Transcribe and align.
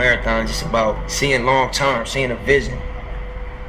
marathon 0.00 0.46
is 0.46 0.50
just 0.50 0.62
about 0.62 1.10
seeing 1.10 1.44
long 1.44 1.70
term, 1.70 2.06
seeing 2.06 2.30
a 2.30 2.36
vision, 2.36 2.78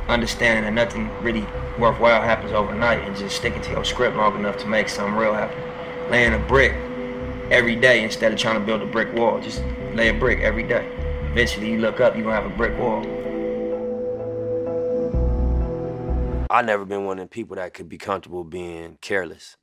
understanding 0.07 0.63
that 0.63 0.71
nothing 0.71 1.10
really 1.21 1.46
worthwhile 1.78 2.21
happens 2.21 2.54
overnight, 2.54 2.99
and 3.05 3.17
just 3.17 3.35
sticking 3.35 3.62
to 3.62 3.71
your 3.71 3.83
script 3.83 4.15
long 4.15 4.39
enough 4.39 4.55
to 4.55 4.65
make 4.65 4.88
something 4.88 5.13
real 5.13 5.33
happen. 5.33 5.62
Laying 6.09 6.33
a 6.33 6.40
brick 6.40 6.72
every 7.51 7.76
day 7.76 8.01
instead 8.01 8.31
of 8.31 8.40
trying 8.40 8.58
to 8.58 8.65
build 8.65 8.81
a 8.81 8.86
brick 8.86 9.13
wall. 9.13 9.41
Just 9.41 9.62
lay 9.94 10.08
a 10.08 10.13
brick 10.13 10.40
every 10.40 10.63
day. 10.63 10.90
Eventually, 11.31 11.69
you 11.69 11.79
look 11.79 11.99
up, 11.99 12.15
you're 12.15 12.23
gonna 12.23 12.41
have 12.41 12.50
a 12.50 12.55
brick 12.55 12.79
wall. 12.79 13.01
I've 16.50 16.66
never 16.66 16.86
been 16.86 17.04
one 17.04 17.20
of 17.20 17.26
the 17.26 17.30
people 17.30 17.58
that 17.58 17.73
could 17.73 17.90
be 17.90 17.98
comfortable 17.98 18.45
being 18.45 18.98
careless. 19.02 19.58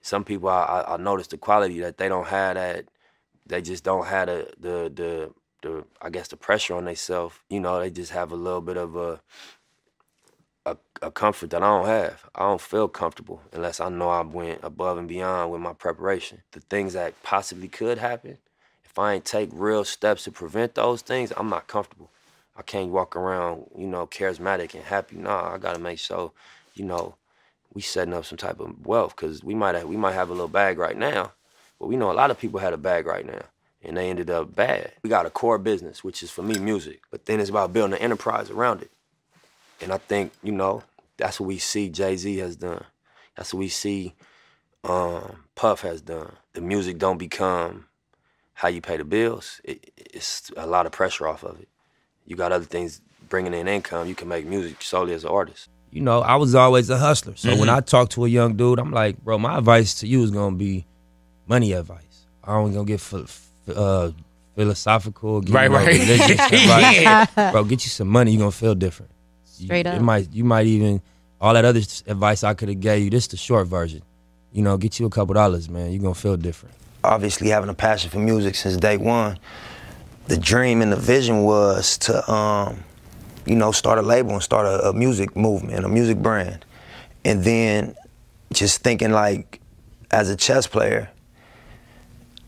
Some 0.00 0.22
people 0.22 0.48
I, 0.48 0.62
I, 0.62 0.94
I 0.94 0.96
noticed 0.96 1.30
the 1.30 1.38
quality 1.38 1.80
that 1.80 1.98
they 1.98 2.08
don't 2.08 2.28
have 2.28 2.54
that 2.54 2.84
they 3.46 3.60
just 3.62 3.82
don't 3.82 4.06
have 4.06 4.28
the 4.28 4.52
the 4.60 4.92
the, 4.94 5.34
the 5.64 5.84
I 6.02 6.10
guess 6.10 6.28
the 6.28 6.36
pressure 6.38 6.76
on 6.76 6.86
themselves. 6.86 7.36
You 7.50 7.60
know, 7.60 7.80
they 7.80 7.90
just 7.90 8.12
have 8.12 8.32
a 8.32 8.36
little 8.36 8.62
bit 8.62 8.78
of 8.78 8.96
a, 8.96 9.20
a 10.66 10.76
a 11.02 11.10
comfort 11.10 11.50
that 11.50 11.62
I 11.62 11.66
don't 11.68 11.86
have. 11.86 12.24
I 12.34 12.42
don't 12.42 12.60
feel 12.60 12.88
comfortable 12.88 13.42
unless 13.52 13.80
I 13.80 13.88
know 13.90 14.10
I 14.10 14.22
went 14.22 14.60
above 14.62 14.98
and 14.98 15.08
beyond 15.08 15.52
with 15.52 15.60
my 15.62 15.74
preparation. 15.74 16.42
The 16.52 16.60
things 16.60 16.94
that 16.94 17.22
possibly 17.22 17.68
could 17.68 17.98
happen, 17.98 18.38
if 18.84 18.98
I 18.98 19.14
ain't 19.14 19.24
take 19.26 19.50
real 19.52 19.84
steps 19.84 20.24
to 20.24 20.32
prevent 20.32 20.76
those 20.76 21.02
things, 21.02 21.32
I'm 21.36 21.50
not 21.50 21.68
comfortable. 21.68 22.10
I 22.56 22.62
can't 22.62 22.92
walk 22.92 23.16
around, 23.16 23.66
you 23.76 23.88
know, 23.88 24.06
charismatic 24.06 24.74
and 24.74 24.84
happy. 24.84 25.16
Nah, 25.16 25.54
I 25.54 25.58
gotta 25.58 25.80
make 25.80 25.98
sure, 26.00 26.32
you 26.74 26.84
know, 26.84 27.16
we 27.74 27.82
setting 27.82 28.14
up 28.14 28.24
some 28.26 28.38
type 28.38 28.60
of 28.60 28.86
wealth 28.86 29.16
because 29.16 29.44
we 29.44 29.54
might 29.54 29.76
have, 29.76 29.88
we 29.88 29.96
might 29.96 30.14
have 30.14 30.30
a 30.30 30.34
little 30.34 30.48
bag 30.48 30.78
right 30.78 30.96
now, 30.98 31.32
but 31.80 31.88
we 31.88 31.96
know 31.96 32.12
a 32.12 32.14
lot 32.14 32.30
of 32.30 32.38
people 32.38 32.60
had 32.60 32.72
a 32.74 32.78
bag 32.78 33.06
right 33.06 33.26
now 33.26 33.42
and 33.84 33.96
they 33.96 34.10
ended 34.10 34.30
up 34.30 34.54
bad. 34.54 34.92
We 35.02 35.10
got 35.10 35.26
a 35.26 35.30
core 35.30 35.58
business, 35.58 36.02
which 36.04 36.22
is 36.22 36.30
for 36.30 36.42
me 36.42 36.58
music, 36.58 37.02
but 37.10 37.26
then 37.26 37.40
it's 37.40 37.50
about 37.50 37.72
building 37.72 37.94
an 37.96 38.02
enterprise 38.02 38.50
around 38.50 38.82
it. 38.82 38.90
And 39.80 39.92
I 39.92 39.98
think, 39.98 40.32
you 40.42 40.52
know, 40.52 40.82
that's 41.16 41.40
what 41.40 41.46
we 41.46 41.58
see 41.58 41.88
Jay 41.90 42.16
Z 42.16 42.36
has 42.38 42.56
done. 42.56 42.84
That's 43.36 43.52
what 43.52 43.60
we 43.60 43.68
see 43.68 44.14
um, 44.84 45.44
Puff 45.54 45.82
has 45.82 46.00
done. 46.00 46.32
The 46.54 46.60
music 46.60 46.98
don't 46.98 47.18
become 47.18 47.86
how 48.54 48.68
you 48.68 48.80
pay 48.80 48.96
the 48.96 49.04
bills. 49.04 49.60
It, 49.64 49.92
it's 49.96 50.50
a 50.56 50.66
lot 50.66 50.86
of 50.86 50.92
pressure 50.92 51.26
off 51.26 51.42
of 51.44 51.60
it. 51.60 51.68
You 52.26 52.36
got 52.36 52.52
other 52.52 52.64
things 52.64 53.00
bringing 53.28 53.54
in 53.54 53.68
income. 53.68 54.08
You 54.08 54.14
can 54.14 54.28
make 54.28 54.46
music 54.46 54.80
solely 54.82 55.12
as 55.14 55.24
an 55.24 55.30
artist. 55.30 55.68
You 55.90 56.00
know, 56.00 56.20
I 56.20 56.36
was 56.36 56.54
always 56.54 56.90
a 56.90 56.98
hustler. 56.98 57.36
So 57.36 57.50
Mm-hmm. 57.50 57.60
when 57.60 57.68
I 57.68 57.80
talk 57.80 58.10
to 58.10 58.24
a 58.24 58.28
young 58.28 58.54
dude, 58.56 58.78
I'm 58.78 58.90
like, 58.92 59.18
bro, 59.22 59.38
my 59.38 59.58
advice 59.58 59.94
to 60.00 60.06
you 60.06 60.22
is 60.22 60.30
gonna 60.30 60.56
be 60.56 60.86
money 61.46 61.72
advice. 61.72 62.26
I 62.42 62.52
don't 62.54 62.72
gonna 62.72 62.84
get 62.84 63.00
uh, 63.74 64.10
philosophical, 64.56 65.40
give 65.40 65.54
Right, 65.54 65.70
no 65.70 65.76
right. 65.78 65.86
religious 65.86 66.30
advice. 66.52 67.52
Bro, 67.52 67.64
get 67.64 67.84
you 67.84 67.90
some 67.90 68.08
money, 68.08 68.32
you 68.32 68.38
are 68.38 68.42
gonna 68.42 68.50
feel 68.52 68.74
different. 68.74 69.10
You- 69.58 69.66
Straight 69.66 69.86
up. 69.86 69.96
It 69.96 70.02
might 70.02 70.32
you 70.32 70.44
might 70.44 70.66
even 70.66 71.00
all 71.40 71.54
that 71.54 71.64
other 71.64 71.80
advice 72.06 72.42
I 72.44 72.54
could 72.54 72.68
have 72.68 72.80
gave 72.80 73.04
you. 73.04 73.10
This 73.10 73.26
the 73.26 73.36
short 73.36 73.66
version. 73.66 74.02
You 74.52 74.62
know, 74.62 74.76
get 74.76 75.00
you 75.00 75.06
a 75.06 75.10
couple 75.10 75.34
dollars, 75.34 75.68
man. 75.68 75.90
You 75.92 75.98
are 75.98 76.02
gonna 76.02 76.14
feel 76.14 76.36
different. 76.36 76.74
obviously 77.02 77.48
having 77.48 77.68
a 77.68 77.74
passion 77.74 78.10
for 78.10 78.18
music 78.18 78.54
since 78.54 78.76
day 78.76 78.96
one, 78.96 79.38
the 80.28 80.36
dream 80.38 80.80
and 80.80 80.90
the 80.92 80.96
vision 80.96 81.42
was 81.42 81.98
to, 81.98 82.32
um, 82.32 82.82
you 83.46 83.54
know, 83.56 83.72
start 83.72 83.98
a 83.98 84.02
label 84.02 84.30
and 84.32 84.42
start 84.42 84.64
a, 84.66 84.88
a 84.88 84.92
music 84.94 85.36
movement, 85.36 85.84
a 85.84 85.88
music 85.88 86.16
brand. 86.18 86.64
And 87.26 87.44
then 87.44 87.94
just 88.52 88.80
thinking 88.82 89.10
like, 89.10 89.60
as 90.10 90.30
a 90.30 90.36
chess 90.36 90.66
player, 90.66 91.10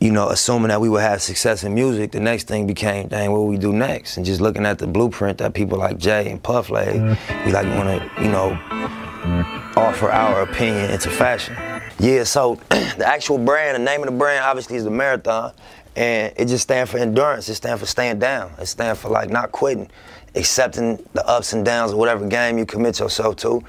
you 0.01 0.13
know, 0.13 0.29
assuming 0.29 0.69
that 0.69 0.81
we 0.81 0.89
would 0.89 1.01
have 1.01 1.23
success 1.23 1.65
in 1.65 1.75
music, 1.75 2.13
the 2.13 2.21
next 2.21 2.47
thing 2.47 2.67
became, 2.67 3.09
dang, 3.09 3.33
what 3.33 3.43
we 3.43 3.57
do 3.57 3.73
next? 3.73 4.17
And 4.17 4.27
just 4.27 4.41
looking 4.41 4.67
at 4.67 4.79
the 4.79 4.87
blueprint 4.87 5.39
that 5.39 5.55
people 5.55 5.79
like 5.79 5.97
Jay 5.97 6.31
and 6.31 6.43
Puff 6.43 6.69
laid, 6.69 6.97
mm. 6.97 7.47
we 7.47 7.53
like 7.53 7.67
want 7.67 7.89
to, 7.89 8.23
you 8.23 8.29
know, 8.29 8.51
mm. 8.51 9.77
offer 9.77 10.11
our 10.11 10.43
opinion 10.43 10.91
into 10.91 11.09
fashion. 11.09 11.57
Yeah, 11.99 12.25
so 12.25 12.57
the 12.69 13.05
actual 13.07 13.39
brand, 13.39 13.77
the 13.77 13.85
name 13.85 14.01
of 14.01 14.07
the 14.07 14.19
brand 14.19 14.45
obviously 14.45 14.77
is 14.77 14.85
the 14.85 14.91
marathon. 14.91 15.53
And 15.97 16.35
it 16.37 16.45
just 16.47 16.65
stands 16.65 16.91
for 16.91 16.99
endurance. 16.99 17.49
It 17.49 17.55
stands 17.55 17.81
for 17.81 17.87
staying 17.87 18.19
down. 18.19 18.53
It 18.59 18.67
stands 18.67 19.01
for 19.01 19.09
like 19.09 19.31
not 19.31 19.51
quitting, 19.51 19.91
accepting 20.35 21.03
the 21.15 21.27
ups 21.27 21.55
and 21.55 21.65
downs 21.65 21.93
of 21.93 21.99
whatever 21.99 22.27
game 22.27 22.59
you 22.59 22.67
commit 22.67 22.99
yourself 22.99 23.37
to 23.37 23.63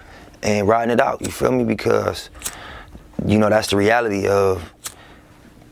and 0.44 0.68
riding 0.68 0.92
it 0.92 1.00
out. 1.00 1.22
You 1.22 1.32
feel 1.32 1.54
me? 1.54 1.64
Because, 1.64 2.30
you 3.26 3.40
know, 3.40 3.50
that's 3.50 3.70
the 3.70 3.78
reality 3.78 4.28
of, 4.28 4.74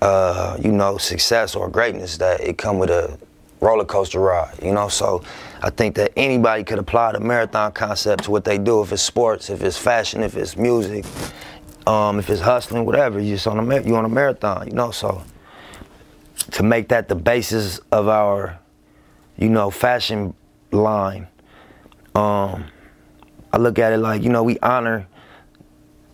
uh, 0.01 0.57
you 0.61 0.72
know, 0.72 0.97
success 0.97 1.56
or 1.56 1.69
greatness 1.69 2.17
that 2.17 2.41
it 2.41 2.57
come 2.57 2.79
with 2.79 2.89
a 2.89 3.17
roller 3.61 3.85
coaster 3.85 4.19
ride, 4.19 4.53
you 4.61 4.72
know? 4.72 4.88
So 4.88 5.23
I 5.61 5.69
think 5.69 5.95
that 5.95 6.11
anybody 6.16 6.63
could 6.63 6.79
apply 6.79 7.13
the 7.13 7.19
marathon 7.19 7.72
concept 7.72 8.25
to 8.25 8.31
what 8.31 8.44
they 8.44 8.57
do, 8.57 8.81
if 8.81 8.91
it's 8.91 9.01
sports, 9.01 9.50
if 9.50 9.63
it's 9.63 9.78
fashion, 9.78 10.23
if 10.23 10.35
it's 10.35 10.55
music, 10.57 11.05
um, 11.88 12.19
if 12.19 12.29
it's 12.29 12.41
hustling, 12.41 12.85
whatever. 12.85 13.19
You 13.19 13.35
just 13.35 13.47
on 13.47 13.59
a 13.59 13.81
you 13.81 13.95
on 13.95 14.05
a 14.05 14.09
marathon, 14.09 14.67
you 14.67 14.73
know. 14.73 14.91
So 14.91 15.23
to 16.51 16.63
make 16.63 16.89
that 16.89 17.07
the 17.07 17.16
basis 17.16 17.79
of 17.91 18.07
our, 18.07 18.59
you 19.38 19.50
know, 19.50 19.69
fashion 19.69 20.34
line, 20.72 21.28
um, 22.13 22.66
I 23.51 23.57
look 23.57 23.79
at 23.79 23.94
it 23.94 23.97
like 23.97 24.23
you 24.23 24.29
know 24.29 24.44
we 24.44 24.59
honor 24.59 25.07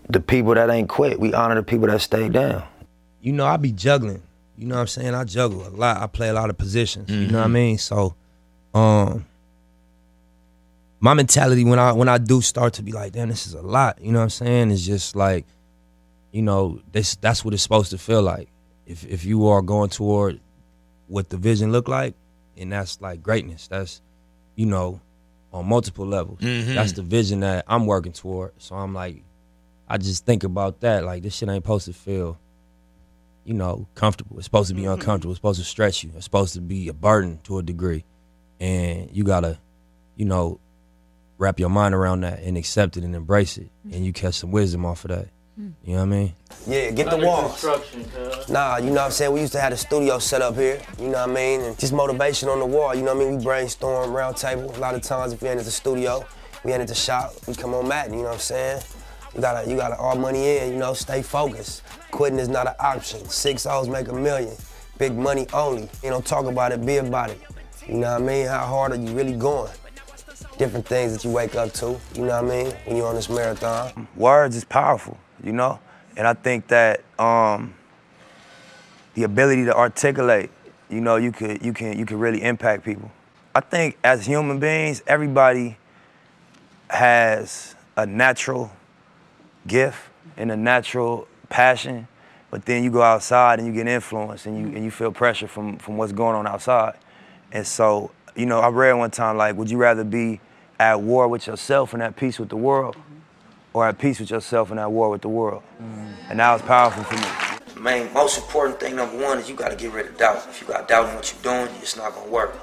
the 0.09 0.19
people 0.19 0.53
that 0.55 0.69
ain't 0.69 0.89
quit. 0.89 1.19
We 1.19 1.33
honor 1.33 1.55
the 1.55 1.63
people 1.63 1.87
that 1.87 2.01
stayed 2.01 2.33
down. 2.33 2.63
You 3.21 3.31
know, 3.33 3.45
I 3.45 3.57
be 3.57 3.71
juggling. 3.71 4.21
You 4.57 4.67
know 4.67 4.75
what 4.75 4.81
I'm 4.81 4.87
saying? 4.87 5.15
I 5.15 5.23
juggle 5.23 5.65
a 5.67 5.69
lot. 5.69 5.97
I 5.97 6.07
play 6.07 6.29
a 6.29 6.33
lot 6.33 6.49
of 6.49 6.57
positions. 6.57 7.09
You 7.09 7.27
know 7.27 7.37
what 7.39 7.43
I 7.43 7.45
Mm-hmm. 7.45 7.53
mean? 7.53 7.77
So, 7.77 8.15
um, 8.73 9.25
my 10.99 11.13
mentality 11.13 11.63
when 11.63 11.79
I 11.79 11.91
when 11.93 12.07
I 12.09 12.17
do 12.19 12.41
start 12.41 12.73
to 12.73 12.83
be 12.83 12.91
like, 12.91 13.13
damn, 13.13 13.29
this 13.29 13.47
is 13.47 13.53
a 13.53 13.61
lot. 13.61 13.99
You 14.01 14.11
know 14.11 14.19
what 14.19 14.23
I'm 14.23 14.29
saying? 14.29 14.71
It's 14.71 14.85
just 14.85 15.15
like, 15.15 15.45
you 16.31 16.41
know, 16.43 16.79
this 16.91 17.15
that's 17.15 17.43
what 17.43 17.53
it's 17.53 17.63
supposed 17.63 17.89
to 17.91 17.97
feel 17.97 18.21
like. 18.21 18.49
If 18.85 19.05
if 19.05 19.25
you 19.25 19.47
are 19.47 19.61
going 19.61 19.89
toward 19.89 20.39
what 21.07 21.29
the 21.29 21.37
vision 21.37 21.71
look 21.71 21.87
like, 21.87 22.13
and 22.57 22.71
that's 22.71 23.01
like 23.01 23.23
greatness. 23.23 23.67
That's, 23.67 24.01
you 24.55 24.65
know, 24.67 25.01
on 25.51 25.65
multiple 25.67 26.05
levels. 26.05 26.39
Mhm. 26.39 26.75
That's 26.75 26.91
the 26.93 27.01
vision 27.01 27.39
that 27.39 27.65
I'm 27.67 27.85
working 27.87 28.11
toward. 28.11 28.51
So 28.59 28.75
I'm 28.75 28.93
like, 28.93 29.23
I 29.89 29.97
just 29.97 30.25
think 30.25 30.43
about 30.43 30.81
that. 30.81 31.03
Like 31.03 31.23
this 31.23 31.35
shit 31.35 31.49
ain't 31.49 31.63
supposed 31.63 31.85
to 31.87 31.93
feel 31.93 32.37
you 33.45 33.53
know, 33.53 33.87
comfortable. 33.95 34.37
It's 34.37 34.45
supposed 34.45 34.69
to 34.69 34.75
be 34.75 34.83
mm-hmm. 34.83 34.91
uncomfortable. 34.91 35.31
It's 35.31 35.39
supposed 35.39 35.59
to 35.59 35.65
stretch 35.65 36.03
you. 36.03 36.11
It's 36.15 36.25
supposed 36.25 36.53
to 36.53 36.61
be 36.61 36.87
a 36.87 36.93
burden 36.93 37.39
to 37.43 37.57
a 37.57 37.63
degree. 37.63 38.03
And 38.59 39.09
you 39.11 39.23
gotta, 39.23 39.57
you 40.15 40.25
know, 40.25 40.59
wrap 41.37 41.59
your 41.59 41.69
mind 41.69 41.95
around 41.95 42.21
that 42.21 42.41
and 42.41 42.57
accept 42.57 42.97
it 42.97 43.03
and 43.03 43.15
embrace 43.15 43.57
it. 43.57 43.69
Mm-hmm. 43.85 43.95
And 43.95 44.05
you 44.05 44.13
catch 44.13 44.35
some 44.35 44.51
wisdom 44.51 44.85
off 44.85 45.05
of 45.05 45.09
that. 45.09 45.27
Mm. 45.59 45.73
You 45.83 45.93
know 45.93 45.99
what 45.99 46.03
I 46.03 46.05
mean? 46.05 46.33
Yeah, 46.67 46.91
get 46.91 47.09
the 47.09 47.17
walls. 47.17 47.63
Nah, 48.49 48.77
you 48.77 48.85
know 48.85 48.93
what 48.93 49.01
I'm 49.01 49.11
saying? 49.11 49.33
We 49.33 49.41
used 49.41 49.53
to 49.53 49.59
have 49.59 49.71
the 49.71 49.77
studio 49.77 50.19
set 50.19 50.41
up 50.41 50.55
here, 50.55 50.81
you 50.97 51.05
know 51.07 51.19
what 51.19 51.29
I 51.29 51.33
mean? 51.33 51.61
And 51.61 51.77
just 51.77 51.91
motivation 51.91 52.49
on 52.49 52.59
the 52.59 52.65
wall, 52.65 52.95
you 52.95 53.01
know 53.01 53.13
what 53.13 53.25
I 53.25 53.29
mean? 53.29 53.37
We 53.37 53.43
brainstorm, 53.43 54.13
round 54.13 54.37
table. 54.37 54.73
A 54.75 54.79
lot 54.79 54.95
of 54.95 55.01
times 55.01 55.33
if 55.33 55.41
we 55.41 55.49
ain't 55.49 55.59
at 55.59 55.65
the 55.65 55.71
studio, 55.71 56.25
we 56.63 56.71
ain't 56.71 56.81
at 56.81 56.87
the 56.87 56.95
shop, 56.95 57.33
we 57.47 57.55
come 57.55 57.73
on 57.73 57.87
Madden, 57.87 58.13
you 58.13 58.19
know 58.19 58.29
what 58.29 58.35
I'm 58.35 58.39
saying? 58.39 58.81
You 59.35 59.41
gotta, 59.41 59.69
you 59.69 59.77
gotta 59.77 59.95
all 59.97 60.15
money 60.15 60.57
in, 60.57 60.73
you 60.73 60.79
know, 60.79 60.93
stay 60.93 61.21
focused. 61.21 61.83
Quitting 62.11 62.39
is 62.39 62.49
not 62.49 62.67
an 62.67 62.75
option. 62.79 63.23
Six 63.29 63.65
O's 63.65 63.87
make 63.87 64.07
a 64.09 64.13
million. 64.13 64.55
Big 64.97 65.15
money 65.15 65.47
only. 65.53 65.89
You 66.03 66.09
don't 66.09 66.25
talk 66.25 66.45
about 66.45 66.71
it, 66.71 66.85
be 66.85 66.97
about 66.97 67.29
it. 67.29 67.39
You 67.87 67.95
know 67.95 68.13
what 68.13 68.21
I 68.21 68.25
mean? 68.25 68.47
How 68.47 68.65
hard 68.65 68.91
are 68.91 68.95
you 68.95 69.13
really 69.13 69.33
going? 69.33 69.71
Different 70.57 70.85
things 70.85 71.13
that 71.13 71.23
you 71.23 71.31
wake 71.31 71.55
up 71.55 71.71
to, 71.73 71.99
you 72.13 72.25
know 72.25 72.41
what 72.41 72.51
I 72.51 72.63
mean? 72.63 72.73
When 72.85 72.97
you're 72.97 73.07
on 73.07 73.15
this 73.15 73.29
marathon. 73.29 74.07
Words 74.15 74.55
is 74.55 74.63
powerful, 74.63 75.17
you 75.43 75.53
know? 75.53 75.79
And 76.17 76.27
I 76.27 76.33
think 76.33 76.67
that 76.67 77.03
um, 77.17 77.73
the 79.13 79.23
ability 79.23 79.65
to 79.65 79.75
articulate, 79.75 80.51
you 80.89 81.01
know, 81.01 81.15
you 81.15 81.31
could 81.31 81.63
you 81.63 81.73
can 81.73 81.97
you 81.97 82.05
can 82.05 82.19
really 82.19 82.41
impact 82.43 82.83
people. 82.83 83.11
I 83.55 83.61
think 83.61 83.97
as 84.03 84.25
human 84.25 84.59
beings, 84.59 85.01
everybody 85.07 85.77
has 86.89 87.75
a 87.95 88.05
natural 88.05 88.71
gift 89.67 89.99
and 90.37 90.51
a 90.51 90.57
natural 90.57 91.27
passion, 91.49 92.07
but 92.49 92.65
then 92.65 92.83
you 92.83 92.91
go 92.91 93.01
outside 93.01 93.59
and 93.59 93.67
you 93.67 93.73
get 93.73 93.87
influenced 93.87 94.45
and 94.45 94.57
you 94.57 94.75
and 94.75 94.83
you 94.83 94.91
feel 94.91 95.11
pressure 95.11 95.47
from 95.47 95.77
from 95.77 95.97
what's 95.97 96.11
going 96.11 96.35
on 96.35 96.47
outside. 96.47 96.95
And 97.51 97.65
so, 97.65 98.11
you 98.35 98.45
know, 98.45 98.59
I 98.59 98.69
read 98.69 98.93
one 98.93 99.11
time 99.11 99.37
like, 99.37 99.55
would 99.55 99.69
you 99.69 99.77
rather 99.77 100.03
be 100.03 100.39
at 100.79 101.01
war 101.01 101.27
with 101.27 101.47
yourself 101.47 101.93
and 101.93 102.01
at 102.01 102.15
peace 102.15 102.39
with 102.39 102.49
the 102.49 102.57
world, 102.57 102.95
or 103.73 103.87
at 103.87 103.99
peace 103.99 104.19
with 104.19 104.31
yourself 104.31 104.71
and 104.71 104.79
at 104.79 104.91
war 104.91 105.09
with 105.09 105.21
the 105.21 105.29
world? 105.29 105.63
And 106.29 106.39
that 106.39 106.53
was 106.53 106.61
powerful 106.61 107.03
for 107.03 107.15
me. 107.15 107.81
Main, 107.81 108.13
most 108.13 108.37
important 108.37 108.79
thing, 108.79 108.95
number 108.95 109.17
one, 109.17 109.39
is 109.39 109.49
you 109.49 109.55
got 109.55 109.69
to 109.69 109.75
get 109.75 109.91
rid 109.91 110.05
of 110.05 110.17
doubt. 110.17 110.45
If 110.49 110.61
you 110.61 110.67
got 110.67 110.87
doubt 110.87 111.09
in 111.09 111.15
what 111.15 111.33
you're 111.33 111.41
doing, 111.41 111.73
it's 111.81 111.97
not 111.97 112.13
gonna 112.13 112.29
work. 112.29 112.55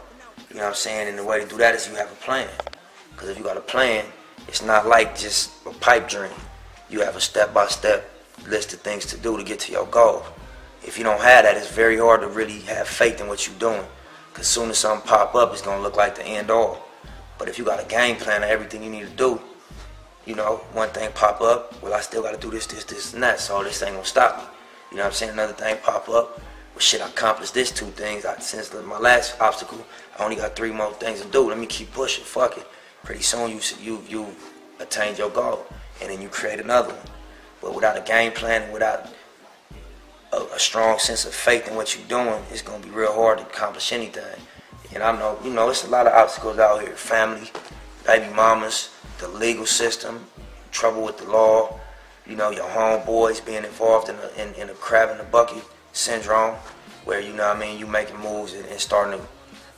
You 0.49 0.57
know 0.57 0.63
what 0.63 0.69
I'm 0.69 0.75
saying? 0.75 1.09
And 1.09 1.19
the 1.19 1.25
way 1.25 1.41
to 1.41 1.47
do 1.47 1.57
that 1.59 1.75
is 1.75 1.89
you 1.89 1.95
have 1.97 2.11
a 2.11 2.15
plan. 2.17 2.49
Because 3.13 3.29
if 3.29 3.37
you 3.37 3.45
got 3.45 3.57
a 3.57 3.61
plan, 3.61 4.05
it's 4.47 4.63
not 4.63 4.87
like 4.87 5.19
just 5.19 5.51
a 5.67 5.71
pipe 5.71 6.09
dream. 6.09 6.31
You 6.91 7.01
have 7.01 7.17
a 7.17 7.21
step-by-step 7.21 8.11
list 8.47 8.73
of 8.73 8.81
things 8.81 9.05
to 9.07 9.19
do 9.19 9.37
to 9.37 9.43
get 9.43 9.61
to 9.61 9.73
your 9.73 9.87
goal. 9.87 10.25
If 10.83 10.97
you 10.97 11.05
don't 11.05 11.21
have 11.21 11.45
that, 11.45 11.57
it's 11.57 11.71
very 11.71 11.99
hard 11.99 12.21
to 12.23 12.29
really 12.29 12.61
have 12.61 12.89
faith 12.89 13.21
in 13.21 13.29
what 13.29 13.47
you're 13.47 13.59
doing. 13.59 13.85
Cause 14.33 14.47
soon 14.47 14.71
as 14.71 14.79
something 14.79 15.07
pop 15.07 15.35
up, 15.35 15.53
it's 15.53 15.63
gonna 15.63 15.83
look 15.83 15.97
like 15.97 16.15
the 16.15 16.25
end 16.25 16.51
all. 16.51 16.89
But 17.39 17.49
if 17.49 17.59
you 17.59 17.65
got 17.65 17.83
a 17.83 17.87
game 17.87 18.17
plan 18.17 18.43
of 18.43 18.49
everything 18.49 18.83
you 18.83 18.91
need 18.91 19.07
to 19.07 19.17
do, 19.17 19.41
you 20.25 20.35
know, 20.35 20.57
one 20.73 20.91
thing 20.91 21.11
pop 21.13 21.41
up, 21.41 21.83
well, 21.83 21.93
I 21.93 22.01
still 22.01 22.23
gotta 22.23 22.39
do 22.39 22.51
this, 22.51 22.67
this, 22.67 22.85
this, 22.85 23.15
and 23.15 23.23
that, 23.23 23.41
so 23.41 23.63
this 23.65 23.83
ain't 23.83 23.95
gonna 23.95 24.05
stop 24.05 24.39
me. 24.39 24.45
You 24.91 24.97
know 24.99 25.03
what 25.03 25.09
I'm 25.09 25.15
saying? 25.15 25.33
Another 25.33 25.53
thing 25.53 25.77
pop 25.83 26.09
up, 26.09 26.39
well, 26.39 26.79
shit, 26.79 27.03
I 27.03 27.09
accomplished 27.09 27.55
this 27.55 27.73
two 27.73 27.87
things. 27.87 28.25
I, 28.25 28.39
since 28.39 28.73
my 28.73 28.99
last 28.99 29.41
obstacle, 29.41 29.85
I 30.19 30.25
only 30.25 30.37
got 30.37 30.55
three 30.55 30.71
more 30.71 30.93
things 30.93 31.21
to 31.21 31.27
do. 31.29 31.49
Let 31.49 31.59
me 31.59 31.67
keep 31.67 31.93
pushing, 31.93 32.25
fuck 32.25 32.57
it. 32.57 32.67
Pretty 33.03 33.23
soon 33.23 33.51
you 33.51 33.61
you 33.81 34.03
you 34.09 34.27
attained 34.79 35.19
your 35.19 35.31
goal, 35.31 35.67
and 36.01 36.11
then 36.11 36.23
you 36.23 36.29
create 36.29 36.61
another 36.61 36.93
one. 36.95 37.07
But 37.61 37.75
without 37.75 37.97
a 37.97 38.01
game 38.01 38.33
plan 38.33 38.63
and 38.63 38.73
without 38.73 39.09
a, 40.33 40.37
a, 40.37 40.59
strong 40.59 40.99
sense 40.99 41.25
of 41.25 41.35
faith 41.35 41.69
in 41.69 41.75
what 41.75 41.97
you're 41.97 42.07
doing, 42.07 42.43
it's 42.51 42.63
gonna 42.63 42.85
be 42.85 42.91
real 42.91 43.13
hard 43.13 43.39
to 43.39 43.45
accomplish 43.45 43.93
anything. 43.93 44.25
And 44.95 45.03
I 45.03 45.13
know, 45.13 45.39
you 45.45 45.51
know, 45.51 45.69
it's 45.71 45.85
a 45.85 45.91
lot 45.91 46.07
of 46.07 46.13
obstacles 46.13 46.59
out 46.59 46.81
here. 46.81 46.93
Family, 46.93 47.51
baby 48.07 48.33
mamas, 48.35 48.91
the 49.19 49.29
legal 49.29 49.67
system, 49.67 50.27
trouble 50.71 51.03
with 51.03 51.19
the 51.19 51.31
law, 51.31 51.79
you 52.27 52.37
know, 52.37 52.51
your 52.51 52.67
homeboys 52.67 53.45
being 53.45 53.65
involved 53.65 54.09
in 54.09 54.17
a, 54.17 54.43
in, 54.43 54.55
in 54.55 54.71
a 54.71 54.75
crab 54.75 55.11
in 55.11 55.19
the 55.19 55.25
bucket 55.25 55.63
syndrome, 55.93 56.55
where, 57.05 57.21
you 57.21 57.33
know 57.33 57.51
I 57.51 57.59
mean, 57.59 57.79
you 57.79 57.87
making 57.87 58.19
moves 58.19 58.53
and, 58.53 58.67
and 58.67 58.79
starting 58.79 59.19
to 59.19 59.27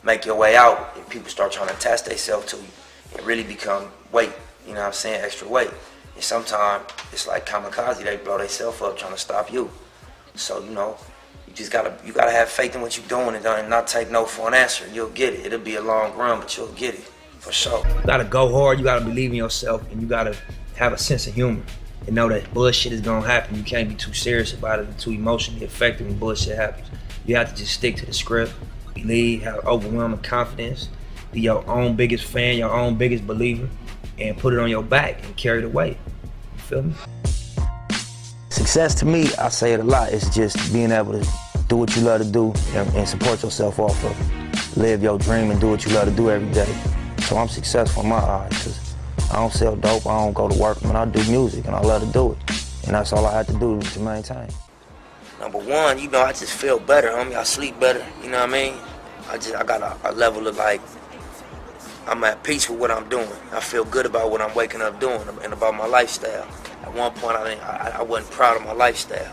make 0.03 0.25
your 0.25 0.37
way 0.37 0.57
out, 0.57 0.97
and 0.97 1.09
people 1.09 1.29
start 1.29 1.53
trying 1.53 1.69
to 1.69 1.75
attach 1.75 2.05
themselves 2.05 2.47
to 2.47 2.57
you, 2.57 2.69
and 3.17 3.27
really 3.27 3.45
become 3.45 3.87
weight, 4.13 4.33
you 4.67 4.75
know 4.75 4.81
what 4.81 4.87
I'm 4.87 4.93
saying, 4.93 5.23
extra 5.23 5.49
weight. 5.49 5.71
And 6.15 6.25
sometimes 6.25 6.85
it's 7.13 7.27
like 7.27 7.47
kamikaze, 7.47 8.05
they 8.05 8.17
blow 8.17 8.39
themselves 8.39 8.81
up 8.83 8.97
trying 8.97 9.13
to 9.13 9.19
stop 9.19 9.53
you. 9.53 9.71
So, 10.35 10.63
you 10.63 10.71
know, 10.71 10.97
you 11.47 11.55
just 11.55 11.73
gotta 11.73 11.97
you 12.05 12.13
gotta 12.13 12.31
have 12.31 12.49
faith 12.49 12.75
in 12.75 12.81
what 12.81 12.97
you're 12.97 13.07
doing 13.09 13.35
uh, 13.45 13.57
and 13.59 13.69
not 13.69 13.87
take 13.87 14.11
no 14.11 14.25
for 14.25 14.49
an 14.49 14.55
answer. 14.55 14.87
You'll 14.93 15.11
get 15.11 15.35
it. 15.35 15.47
It'll 15.47 15.59
be 15.59 15.77
a 15.77 15.83
long 15.83 16.17
run, 16.17 16.41
but 16.41 16.57
you'll 16.57 16.69
get 16.69 16.95
it 16.95 17.05
for 17.41 17.53
sure. 17.53 17.87
You 17.87 18.07
gotta 18.07 18.25
go 18.25 18.53
hard. 18.53 18.79
You 18.79 18.85
gotta 18.85 19.05
believe 19.05 19.31
in 19.31 19.37
yourself, 19.37 19.83
and 19.91 20.01
you 20.01 20.07
gotta 20.07 20.37
have 20.77 20.93
a 20.93 20.99
sense 20.99 21.27
of 21.27 21.35
humor 21.35 21.63
and 22.07 22.15
know 22.15 22.29
that 22.29 22.53
bullshit 22.55 22.93
is 22.93 23.01
gonna 23.01 23.27
happen. 23.27 23.57
You 23.57 23.63
can't 23.63 23.89
be 23.89 23.95
too 23.95 24.15
serious 24.15 24.53
about 24.53 24.79
it 24.79 24.87
and 24.87 24.99
too 24.99 25.11
emotionally 25.11 25.65
affected 25.65 26.07
when 26.07 26.19
bullshit 26.19 26.57
happens. 26.57 26.87
You 27.27 27.37
have 27.37 27.51
to 27.51 27.57
just 27.57 27.75
stick 27.75 27.97
to 27.97 28.07
the 28.07 28.13
script, 28.13 28.53
believe, 28.95 29.43
have 29.43 29.65
overwhelming 29.67 30.21
confidence, 30.21 30.89
be 31.33 31.41
your 31.41 31.69
own 31.69 31.97
biggest 31.97 32.25
fan, 32.25 32.57
your 32.57 32.73
own 32.73 32.97
biggest 32.97 33.27
believer, 33.27 33.69
and 34.21 34.37
put 34.37 34.53
it 34.53 34.59
on 34.59 34.69
your 34.69 34.83
back 34.83 35.25
and 35.25 35.37
carry 35.37 35.63
the 35.63 35.69
weight. 35.69 35.97
You 36.55 36.61
feel 36.61 36.83
me? 36.83 36.95
Success 38.51 38.95
to 38.97 39.07
me, 39.07 39.29
I 39.39 39.49
say 39.49 39.73
it 39.73 39.81
a 39.81 39.85
lot, 39.85 40.13
it's 40.13 40.35
just 40.35 40.73
being 40.73 40.93
able 40.93 41.13
to 41.13 41.29
do 41.69 41.77
what 41.77 41.95
you 41.97 42.03
love 42.03 42.21
to 42.21 42.31
do 42.31 42.53
and, 42.75 42.89
and 42.95 43.09
support 43.09 43.43
yourself 43.43 43.79
off 43.79 44.05
of. 44.05 44.77
Live 44.77 45.03
your 45.03 45.19
dream 45.19 45.51
and 45.51 45.61
do 45.61 45.71
what 45.71 45.85
you 45.85 45.93
love 45.93 46.09
to 46.09 46.15
do 46.15 46.31
every 46.31 46.53
day. 46.53 46.73
So 47.21 47.37
I'm 47.37 47.49
successful 47.49 48.03
in 48.03 48.09
my 48.09 48.17
eyes 48.17 48.51
because 48.51 48.95
I 49.31 49.37
don't 49.37 49.53
sell 49.53 49.77
dope, 49.77 50.07
I 50.07 50.19
don't 50.25 50.33
go 50.33 50.49
to 50.49 50.61
work, 50.61 50.79
but 50.83 50.97
I 50.97 51.05
do 51.05 51.31
music 51.31 51.67
and 51.67 51.75
I 51.75 51.81
love 51.81 52.03
to 52.03 52.13
do 52.13 52.33
it. 52.33 52.39
And 52.87 52.95
that's 52.95 53.13
all 53.13 53.25
I 53.25 53.33
have 53.35 53.47
to 53.47 53.53
do 53.55 53.81
to 53.81 54.01
maintain. 54.01 54.49
Number 55.39 55.59
one, 55.59 55.99
you 55.99 56.11
know, 56.11 56.23
I 56.23 56.33
just 56.33 56.53
feel 56.53 56.79
better, 56.79 57.09
homie. 57.09 57.35
I 57.35 57.45
sleep 57.45 57.79
better, 57.81 58.05
you 58.23 58.31
know 58.31 58.41
what 58.41 58.51
I 58.51 58.53
mean? 58.53 58.75
I 59.31 59.37
just, 59.37 59.55
I 59.55 59.63
got 59.63 59.81
a, 59.81 60.11
a 60.11 60.13
level 60.13 60.47
of 60.49 60.57
like, 60.57 60.81
I'm 62.07 62.25
at 62.25 62.43
peace 62.43 62.69
with 62.69 62.79
what 62.79 62.91
I'm 62.91 63.09
doing. 63.09 63.29
I 63.53 63.61
feel 63.61 63.85
good 63.85 64.07
about 64.07 64.31
what 64.31 64.41
I'm 64.41 64.55
waking 64.55 64.83
up 64.83 65.01
doing 65.01 65.21
and 65.43 65.53
about 65.53 65.75
my 65.75 65.87
lifestyle. 65.87 66.47
At 66.83 66.95
one 66.95 67.13
point, 67.13 67.37
I, 67.37 67.55
I, 67.55 67.99
I 67.99 68.03
wasn't 68.03 68.33
proud 68.33 68.57
of 68.57 68.65
my 68.65 68.73
lifestyle. 68.73 69.33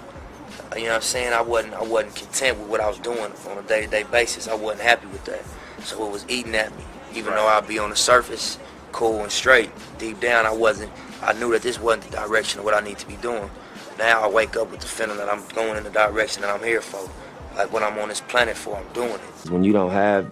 You 0.76 0.84
know 0.84 0.90
what 0.90 0.96
I'm 0.96 1.02
saying? 1.02 1.34
I 1.34 1.42
wasn't 1.42 1.74
I 1.74 1.84
wasn't 1.84 2.16
content 2.16 2.60
with 2.60 2.70
what 2.70 2.82
I 2.82 2.88
was 2.88 3.00
doing 3.00 3.32
on 3.50 3.58
a 3.58 3.62
day-to-day 3.64 4.04
basis. 4.04 4.48
I 4.48 4.54
wasn't 4.54 4.82
happy 4.82 5.08
with 5.08 5.24
that. 5.26 5.44
So 5.84 6.06
it 6.06 6.12
was 6.12 6.26
eating 6.28 6.56
at 6.56 6.76
me. 6.78 6.84
Even 7.14 7.32
right. 7.32 7.38
though 7.38 7.48
I'd 7.48 7.68
be 7.68 7.80
on 7.80 7.90
the 7.90 7.96
surface, 7.96 8.60
cool 8.92 9.22
and 9.22 9.32
straight, 9.32 9.72
deep 9.98 10.20
down 10.20 10.46
I 10.46 10.52
wasn't. 10.54 10.92
I 11.22 11.34
knew 11.34 11.52
that 11.54 11.62
this 11.62 11.80
wasn't 11.80 12.04
the 12.12 12.18
direction 12.18 12.60
of 12.60 12.66
what 12.66 12.74
I 12.74 12.82
need 12.82 13.00
to 13.00 13.08
be 13.08 13.16
doing. 13.16 13.50
Now 13.98 14.22
I 14.22 14.30
wake 14.30 14.56
up 14.58 14.70
with 14.70 14.82
the 14.82 14.88
feeling 14.88 15.18
that 15.18 15.30
I'm 15.30 15.44
going 15.56 15.78
in 15.78 15.84
the 15.84 15.90
direction 15.90 16.42
that 16.42 16.54
I'm 16.54 16.64
here 16.64 16.82
for. 16.82 17.10
Like 17.56 17.72
what 17.72 17.82
I'm 17.82 17.98
on 17.98 18.10
this 18.10 18.22
planet 18.22 18.56
for, 18.56 18.78
I'm 18.78 18.94
doing 18.94 19.14
it. 19.14 19.50
When 19.50 19.64
you 19.64 19.74
don't 19.74 19.92
have 19.92 20.32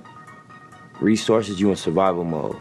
resources, 1.00 1.60
you 1.60 1.70
in 1.70 1.76
survival 1.76 2.24
mode. 2.24 2.58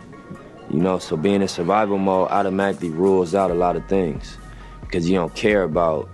You 0.71 0.81
know, 0.81 0.99
so 0.99 1.17
being 1.17 1.43
in 1.43 1.49
survival 1.49 1.99
mode 1.99 2.31
automatically 2.31 2.91
rules 2.91 3.35
out 3.35 3.51
a 3.51 3.55
lot 3.55 3.77
of 3.77 3.87
things 3.87 4.39
because 4.81 5.09
you 5.09 5.17
don't 5.17 5.35
care 5.35 5.63
about 5.63 6.09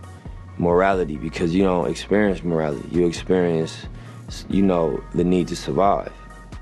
morality 0.58 1.16
because 1.16 1.54
you 1.54 1.62
don't 1.62 1.88
experience 1.88 2.42
morality. 2.42 2.86
You 2.90 3.06
experience, 3.06 3.86
you 4.48 4.62
know, 4.62 5.02
the 5.14 5.24
need 5.24 5.48
to 5.48 5.56
survive. 5.56 6.12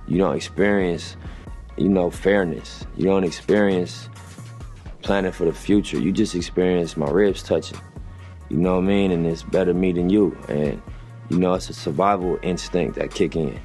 You 0.06 0.18
don't 0.18 0.36
experience, 0.36 1.16
you 1.76 1.88
know, 1.88 2.10
fairness. 2.10 2.86
You 2.96 3.06
don't 3.06 3.24
experience 3.24 4.08
planning 5.02 5.32
for 5.32 5.44
the 5.44 5.52
future. 5.52 5.98
You 5.98 6.12
just 6.12 6.34
experience 6.34 6.96
my 6.96 7.10
ribs 7.10 7.42
touching. 7.42 7.80
You 8.48 8.56
know 8.56 8.76
what 8.76 8.84
I 8.84 8.86
mean? 8.86 9.10
And 9.10 9.26
it's 9.26 9.42
better 9.42 9.74
me 9.74 9.92
than 9.92 10.08
you. 10.08 10.36
And, 10.48 10.80
you 11.28 11.38
know, 11.38 11.54
it's 11.54 11.68
a 11.68 11.74
survival 11.74 12.38
instinct 12.42 12.96
that 12.96 13.12
kick 13.12 13.36
in. 13.36 13.60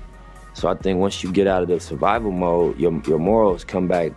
So 0.53 0.67
I 0.69 0.75
think 0.75 1.00
once 1.00 1.23
you 1.23 1.31
get 1.31 1.47
out 1.47 1.63
of 1.63 1.67
the 1.67 1.79
survival 1.79 2.31
mode, 2.31 2.79
your, 2.79 3.01
your 3.07 3.19
morals 3.19 3.63
come 3.63 3.88
back 3.88 4.11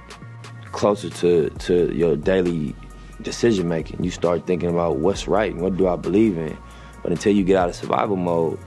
closer 0.73 1.09
to, 1.09 1.49
to 1.51 1.95
your 1.95 2.17
daily 2.17 2.75
decision 3.23 3.69
making. 3.69 4.05
You 4.05 4.11
start 4.11 4.47
thinking 4.47 4.69
about 4.69 4.99
what's 4.99 5.27
right 5.27 5.51
and 5.51 5.61
what 5.61 5.77
do 5.77 5.89
I 5.89 5.97
believe 5.97 6.37
in. 6.37 6.57
But 7.03 7.13
until 7.13 7.33
you 7.33 7.45
get 7.45 7.57
out 7.57 7.69
of 7.69 7.75
survival 7.75 8.17
mode, 8.17 8.59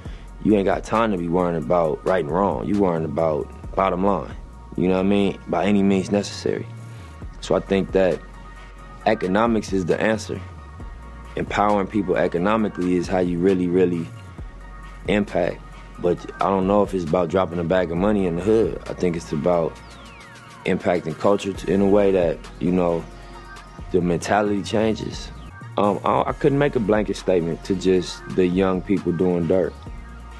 you 0.43 0.55
ain't 0.55 0.65
got 0.65 0.83
time 0.83 1.11
to 1.11 1.17
be 1.17 1.27
worrying 1.27 1.61
about 1.61 2.03
right 2.05 2.23
and 2.23 2.33
wrong. 2.33 2.67
You 2.67 2.79
worrying 2.79 3.05
about 3.05 3.47
bottom 3.75 4.05
line. 4.05 4.35
You 4.75 4.87
know 4.87 4.95
what 4.95 5.01
I 5.01 5.09
mean? 5.09 5.39
By 5.47 5.65
any 5.65 5.83
means 5.83 6.11
necessary. 6.11 6.65
So 7.41 7.55
I 7.55 7.59
think 7.59 7.91
that 7.91 8.19
economics 9.05 9.73
is 9.73 9.85
the 9.85 9.99
answer. 9.99 10.39
Empowering 11.35 11.87
people 11.87 12.17
economically 12.17 12.95
is 12.95 13.07
how 13.07 13.19
you 13.19 13.37
really, 13.39 13.67
really 13.67 14.07
impact. 15.07 15.61
But 16.01 16.31
I 16.41 16.49
don't 16.49 16.67
know 16.67 16.81
if 16.83 16.93
it's 16.93 17.03
about 17.03 17.29
dropping 17.29 17.59
a 17.59 17.63
bag 17.63 17.91
of 17.91 17.97
money 17.97 18.25
in 18.25 18.37
the 18.37 18.41
hood. 18.41 18.81
I 18.87 18.93
think 18.93 19.15
it's 19.15 19.31
about 19.31 19.75
impacting 20.65 21.17
culture 21.17 21.53
in 21.67 21.81
a 21.81 21.87
way 21.87 22.11
that, 22.11 22.37
you 22.59 22.71
know, 22.71 23.03
the 23.91 24.01
mentality 24.01 24.61
changes. 24.63 25.29
Um, 25.77 25.99
I, 26.03 26.23
I, 26.27 26.33
couldn't 26.33 26.59
make 26.59 26.75
a 26.75 26.79
blanket 26.79 27.15
statement 27.15 27.63
to 27.65 27.75
just 27.75 28.27
the 28.35 28.45
young 28.45 28.81
people 28.81 29.11
doing 29.11 29.47
dirt. 29.47 29.73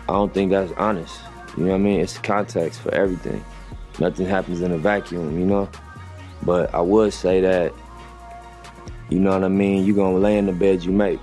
I 0.07 0.13
don't 0.13 0.34
think 0.34 0.51
that's 0.51 0.72
honest. 0.74 1.19
You 1.57 1.63
know 1.63 1.72
what 1.72 1.75
I 1.75 1.79
mean? 1.79 2.01
It's 2.01 2.17
context 2.17 2.81
for 2.81 2.93
everything. 2.93 3.43
Nothing 4.00 4.25
happens 4.25 4.62
in 4.62 4.72
a 4.72 4.77
vacuum, 4.77 5.39
you 5.39 5.45
know? 5.45 5.69
But 6.43 6.74
I 6.74 6.81
would 6.81 7.13
say 7.13 7.41
that, 7.41 7.74
you 9.10 9.19
know 9.19 9.31
what 9.31 9.43
I 9.43 9.50
mean? 9.50 9.86
You're 9.86 9.95
gonna 9.95 10.17
lay 10.17 10.38
in 10.38 10.45
the 10.45 10.53
bed 10.53 10.84
you 10.84 10.91
make. 10.91 11.22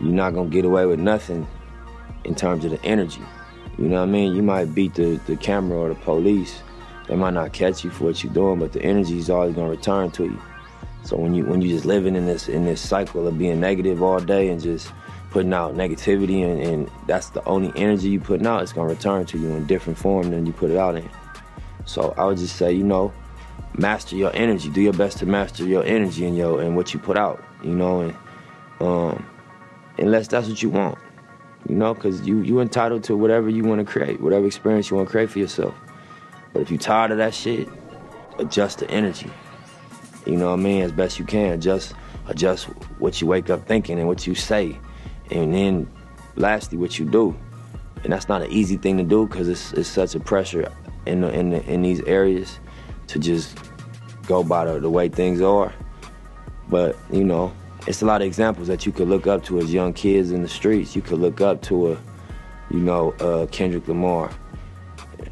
You're 0.00 0.12
not 0.12 0.34
gonna 0.34 0.48
get 0.48 0.64
away 0.64 0.86
with 0.86 0.98
nothing 0.98 1.46
in 2.24 2.34
terms 2.34 2.64
of 2.64 2.70
the 2.70 2.84
energy. 2.84 3.22
You 3.78 3.88
know 3.88 4.00
what 4.00 4.08
I 4.08 4.12
mean? 4.12 4.34
You 4.34 4.42
might 4.42 4.74
beat 4.74 4.94
the, 4.94 5.20
the 5.26 5.36
camera 5.36 5.78
or 5.78 5.88
the 5.88 5.94
police. 5.96 6.62
They 7.08 7.16
might 7.16 7.34
not 7.34 7.52
catch 7.52 7.84
you 7.84 7.90
for 7.90 8.04
what 8.04 8.22
you're 8.22 8.32
doing, 8.32 8.58
but 8.58 8.72
the 8.72 8.82
energy 8.82 9.18
is 9.18 9.30
always 9.30 9.54
gonna 9.54 9.70
return 9.70 10.10
to 10.12 10.24
you. 10.24 10.40
So 11.04 11.16
when 11.16 11.34
you 11.34 11.44
when 11.44 11.60
you 11.60 11.68
just 11.68 11.84
living 11.84 12.14
in 12.14 12.26
this 12.26 12.48
in 12.48 12.64
this 12.64 12.80
cycle 12.80 13.26
of 13.26 13.38
being 13.38 13.60
negative 13.60 14.02
all 14.02 14.20
day 14.20 14.48
and 14.48 14.60
just 14.60 14.92
putting 15.30 15.52
out 15.52 15.74
negativity 15.74 16.44
and, 16.44 16.60
and 16.60 16.90
that's 17.06 17.30
the 17.30 17.44
only 17.44 17.72
energy 17.74 18.10
you 18.10 18.20
putting 18.20 18.46
out, 18.46 18.62
it's 18.62 18.72
gonna 18.72 18.88
return 18.88 19.26
to 19.26 19.38
you 19.38 19.48
in 19.48 19.66
different 19.66 19.98
form 19.98 20.30
than 20.30 20.46
you 20.46 20.52
put 20.52 20.70
it 20.70 20.76
out 20.76 20.94
in. 20.94 21.08
So 21.86 22.14
I 22.16 22.24
would 22.26 22.38
just 22.38 22.56
say, 22.56 22.72
you 22.72 22.84
know, 22.84 23.12
master 23.76 24.16
your 24.16 24.34
energy. 24.34 24.68
Do 24.68 24.80
your 24.80 24.92
best 24.92 25.18
to 25.18 25.26
master 25.26 25.64
your 25.64 25.84
energy 25.84 26.26
and 26.26 26.36
your 26.36 26.60
and 26.60 26.76
what 26.76 26.94
you 26.94 27.00
put 27.00 27.16
out. 27.16 27.42
You 27.64 27.74
know, 27.74 28.00
and 28.00 28.16
um, 28.80 29.26
unless 29.98 30.28
that's 30.28 30.48
what 30.48 30.62
you 30.62 30.70
want, 30.70 30.98
you 31.72 31.78
know, 31.78 31.94
because 31.94 32.20
you 32.28 32.42
you 32.42 32.60
entitled 32.60 33.02
to 33.04 33.16
whatever 33.16 33.48
you 33.48 33.64
want 33.64 33.78
to 33.78 33.90
create, 33.90 34.20
whatever 34.20 34.44
experience 34.44 34.90
you 34.90 34.96
want 34.98 35.08
to 35.08 35.10
create 35.10 35.30
for 35.30 35.38
yourself. 35.38 35.74
But 36.52 36.60
if 36.60 36.70
you're 36.70 36.78
tired 36.78 37.12
of 37.12 37.16
that 37.16 37.32
shit, 37.32 37.66
adjust 38.38 38.80
the 38.80 38.90
energy. 38.90 39.30
You 40.26 40.36
know 40.36 40.50
what 40.50 40.58
I 40.58 40.62
mean? 40.62 40.82
As 40.82 40.92
best 40.92 41.18
you 41.18 41.24
can. 41.24 41.52
Adjust 41.52 41.94
adjust 42.28 42.66
what 42.98 43.22
you 43.22 43.26
wake 43.26 43.48
up 43.48 43.66
thinking 43.66 43.98
and 43.98 44.06
what 44.06 44.26
you 44.26 44.34
say. 44.34 44.78
And 45.30 45.54
then 45.54 45.90
lastly 46.36 46.76
what 46.76 46.98
you 46.98 47.06
do. 47.06 47.34
And 48.04 48.12
that's 48.12 48.28
not 48.28 48.42
an 48.42 48.50
easy 48.50 48.76
thing 48.76 48.98
to 48.98 49.02
do 49.02 49.26
because 49.26 49.48
it's, 49.48 49.72
it's 49.72 49.88
such 49.88 50.14
a 50.14 50.20
pressure 50.20 50.70
in 51.06 51.22
the, 51.22 51.32
in 51.32 51.48
the, 51.48 51.64
in 51.64 51.80
these 51.80 52.02
areas 52.02 52.60
to 53.06 53.18
just 53.18 53.56
go 54.26 54.44
by 54.44 54.66
the, 54.66 54.78
the 54.78 54.90
way 54.90 55.08
things 55.08 55.40
are. 55.40 55.72
But, 56.68 56.98
you 57.10 57.24
know, 57.24 57.54
it's 57.86 58.02
a 58.02 58.06
lot 58.06 58.20
of 58.20 58.26
examples 58.26 58.68
that 58.68 58.86
you 58.86 58.92
could 58.92 59.08
look 59.08 59.26
up 59.26 59.44
to 59.44 59.58
as 59.58 59.72
young 59.72 59.92
kids 59.92 60.30
in 60.30 60.42
the 60.42 60.48
streets. 60.48 60.94
You 60.94 61.02
could 61.02 61.18
look 61.18 61.40
up 61.40 61.62
to 61.62 61.92
a, 61.92 61.98
you 62.70 62.80
know, 62.80 63.12
uh, 63.12 63.46
Kendrick 63.46 63.88
Lamar 63.88 64.30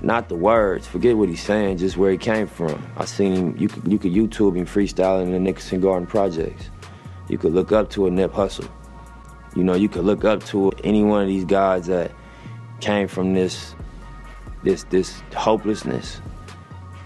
not 0.02 0.28
the 0.28 0.34
words. 0.34 0.86
Forget 0.86 1.16
what 1.16 1.28
he's 1.28 1.42
saying, 1.42 1.78
just 1.78 1.96
where 1.96 2.10
he 2.10 2.18
came 2.18 2.46
from. 2.46 2.84
I 2.96 3.04
seen 3.04 3.34
him. 3.34 3.56
You 3.56 3.68
could 3.68 3.90
you 3.90 3.98
could 3.98 4.12
YouTube 4.12 4.56
him 4.56 4.66
freestyling 4.66 5.24
in 5.24 5.32
the 5.32 5.38
Nickerson 5.38 5.80
Garden 5.80 6.06
projects. 6.06 6.70
You 7.28 7.38
could 7.38 7.52
look 7.52 7.72
up 7.72 7.90
to 7.90 8.06
a 8.06 8.10
Nip 8.10 8.32
Hussle. 8.32 8.68
You 9.54 9.64
know, 9.64 9.74
you 9.74 9.88
could 9.88 10.04
look 10.04 10.24
up 10.24 10.44
to 10.46 10.70
any 10.84 11.02
one 11.02 11.22
of 11.22 11.28
these 11.28 11.44
guys 11.44 11.86
that 11.86 12.12
came 12.80 13.08
from 13.08 13.34
this 13.34 13.74
this 14.62 14.84
this 14.84 15.20
hopelessness 15.34 16.20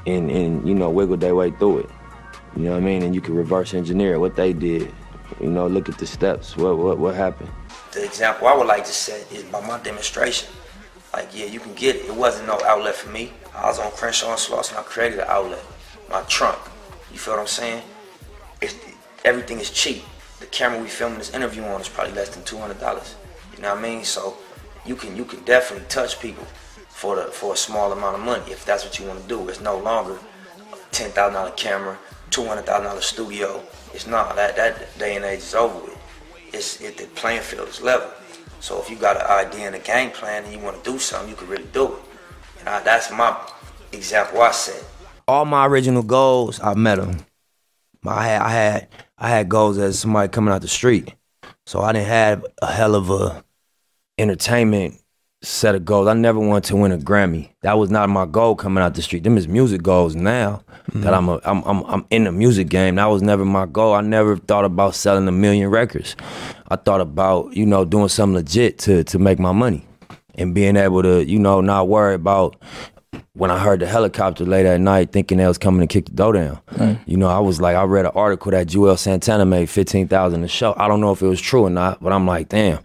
and 0.07 0.31
and 0.31 0.67
you 0.67 0.75
know 0.75 0.91
wiggle 0.91 1.17
their 1.17 1.35
way 1.35 1.51
through 1.51 1.81
it. 1.81 1.91
You 2.57 2.63
know 2.63 2.73
what 2.73 2.79
I 2.79 2.81
mean? 2.81 3.03
And 3.03 3.15
you 3.15 3.21
can 3.21 3.35
reverse 3.35 3.75
engineer 3.75 4.21
what 4.21 4.37
they 4.37 4.53
did. 4.53 4.93
You 5.41 5.51
know, 5.51 5.67
look 5.67 5.89
at 5.89 5.99
the 5.99 6.07
steps. 6.07 6.57
What 6.57 6.79
what 6.79 6.99
what 6.99 7.15
happened? 7.15 7.51
The 7.93 8.05
example 8.05 8.49
I 8.49 8.57
would 8.57 8.67
like 8.67 8.85
to 8.85 8.93
set 8.93 9.31
is 9.33 9.43
by 9.45 9.61
my 9.67 9.79
demonstration. 9.81 10.49
Like, 11.13 11.29
yeah, 11.33 11.47
you 11.47 11.61
can 11.61 11.75
get 11.75 11.97
it. 11.97 12.07
It 12.07 12.15
wasn't 12.15 12.49
no 12.49 12.61
outlet 12.65 12.95
for 12.97 13.11
me. 13.11 13.33
I 13.55 13.67
was 13.67 13.79
on 13.79 13.91
Crenshaw 13.93 14.31
and 14.31 14.39
Slauson. 14.39 14.77
I 14.77 14.83
created 14.83 15.21
an 15.21 15.27
outlet. 15.29 15.65
My 16.11 16.23
trunk. 16.23 16.59
You 17.13 17.19
feel 17.19 17.35
what 17.35 17.41
I'm 17.41 17.47
saying? 17.47 17.83
It's, 18.61 18.75
everything 19.25 19.61
is 19.61 19.71
cheap. 19.71 20.03
The 20.41 20.47
camera 20.47 20.81
we 20.81 20.89
filming 20.89 21.19
this 21.19 21.33
interview 21.33 21.63
on 21.63 21.81
is 21.81 21.89
probably 21.89 22.15
less 22.15 22.31
than 22.31 22.43
two 22.45 22.59
hundred 22.59 22.81
dollars. 22.81 23.15
You 23.55 23.63
know 23.63 23.71
what 23.75 23.79
I 23.79 23.89
mean? 23.89 24.05
So 24.05 24.37
you 24.85 24.97
can 24.97 25.17
you 25.17 25.25
can 25.25 25.43
definitely 25.45 25.87
touch 25.89 26.21
people 26.21 26.45
for 26.89 27.17
the 27.17 27.25
for 27.25 27.55
a 27.55 27.57
small 27.57 27.93
amount 27.93 28.17
of 28.17 28.23
money 28.23 28.51
if 28.51 28.65
that's 28.65 28.85
what 28.85 28.99
you 28.99 29.07
want 29.07 29.23
to 29.23 29.29
do. 29.29 29.49
It's 29.49 29.61
no 29.61 29.79
longer 29.79 30.19
a 30.73 30.77
ten 30.91 31.11
thousand 31.11 31.35
dollar 31.35 31.53
camera, 31.53 31.97
two 32.35 32.45
hundred 32.45 32.67
thousand 32.67 32.87
dollar 32.87 33.01
studio. 33.01 33.63
It's 33.95 34.09
not 34.09 34.35
that 34.35 34.57
that 34.57 34.99
day 34.99 35.15
and 35.15 35.25
age 35.25 35.39
is 35.39 35.55
over 35.55 35.79
with. 35.85 35.97
It's 36.53 36.81
it, 36.81 36.97
the 36.97 37.07
playing 37.15 37.43
field 37.43 37.69
is 37.69 37.81
level. 37.81 38.11
So 38.59 38.81
if 38.81 38.91
you 38.91 38.97
got 38.97 39.17
an 39.17 39.47
idea 39.47 39.67
and 39.67 39.77
a 39.77 39.79
game 39.79 40.11
plan 40.11 40.43
and 40.43 40.53
you 40.53 40.59
want 40.59 40.83
to 40.83 40.91
do 40.91 40.99
something, 40.99 41.31
you 41.31 41.37
can 41.37 41.49
really 41.49 41.71
do 41.73 41.93
it. 41.93 42.03
And 42.59 42.69
I, 42.69 42.83
that's 42.83 43.13
my 43.13 43.37
example 43.93 44.43
I 44.43 44.51
set. 44.51 44.83
All 45.29 45.45
my 45.45 45.65
original 45.67 46.03
goals, 46.03 46.61
I 46.61 46.75
met 46.75 46.97
them. 46.97 47.25
I 48.05 48.27
had 48.27 48.43
I 48.43 48.51
had 48.51 48.89
I 49.17 49.29
had 49.29 49.49
goals 49.49 49.79
as 49.79 50.01
somebody 50.01 50.29
coming 50.29 50.53
out 50.53 50.63
the 50.63 50.69
street. 50.69 51.15
So 51.67 51.83
I 51.83 51.93
didn't 51.93 52.09
have 52.09 52.45
a 52.61 52.73
hell 52.73 52.97
of 52.97 53.11
a 53.11 53.45
entertainment 54.19 55.01
set 55.45 55.75
of 55.75 55.85
goals. 55.85 56.09
I 56.09 56.15
never 56.15 56.41
wanted 56.41 56.65
to 56.65 56.77
win 56.77 56.93
a 56.93 56.99
Grammy. 56.99 57.51
That 57.63 57.79
was 57.79 57.91
not 57.91 58.09
my 58.09 58.27
goal 58.27 58.57
coming 58.57 58.83
out 58.83 58.95
the 58.95 59.03
street. 59.03 59.25
Them 59.25 59.37
is 59.37 59.47
music 59.47 59.83
goals 59.83 60.15
now 60.15 60.63
mm-hmm. 60.89 61.03
that 61.03 61.15
I'm, 61.15 61.29
a, 61.29 61.41
I'm 61.45 61.63
I'm 61.65 61.85
I'm 61.85 62.07
in 62.11 62.25
the 62.25 62.33
music 62.33 62.69
game. 62.69 62.97
That 62.97 63.07
was 63.07 63.23
never 63.23 63.45
my 63.45 63.67
goal. 63.67 63.95
I 63.95 64.01
never 64.01 64.37
thought 64.37 64.65
about 64.65 64.95
selling 64.95 65.29
a 65.29 65.33
million 65.33 65.71
records. 65.71 66.17
I 66.69 66.77
thought 66.77 67.01
about 67.01 67.55
you 67.55 67.67
know 67.67 67.85
doing 67.85 68.09
something 68.09 68.35
legit 68.35 68.79
to 68.81 69.05
to 69.05 69.19
make 69.19 69.39
my 69.39 69.53
money 69.53 69.87
and 70.37 70.55
being 70.55 70.77
able 70.77 71.03
to 71.03 71.25
you 71.25 71.39
know 71.39 71.61
not 71.61 71.89
worry 71.89 72.15
about 72.15 72.57
when 73.37 73.51
I 73.51 73.59
heard 73.59 73.81
the 73.81 73.87
helicopter 73.87 74.45
late 74.45 74.65
at 74.65 74.81
night, 74.81 75.11
thinking 75.11 75.39
they 75.39 75.47
was 75.47 75.59
coming 75.59 75.81
to 75.87 75.93
kick 75.93 76.07
the 76.07 76.13
door 76.13 76.35
down. 76.35 76.61
Right. 76.79 76.99
You 77.05 77.17
know, 77.17 77.27
I 77.27 77.41
was 77.41 77.61
like, 77.61 77.75
I 77.75 77.83
read 77.83 78.07
an 78.07 78.13
article 78.15 78.53
that 78.53 78.69
Juelz 78.69 79.01
Santana 79.01 79.45
made 79.45 79.69
fifteen 79.69 80.07
thousand 80.07 80.45
a 80.45 80.49
show. 80.49 80.73
I 80.77 80.87
don't 80.87 81.01
know 81.01 81.11
if 81.11 81.21
it 81.21 81.27
was 81.27 81.41
true 81.41 81.63
or 81.63 81.71
not, 81.71 82.01
but 82.01 82.13
I'm 82.13 82.27
like, 82.27 82.49
damn, 82.49 82.79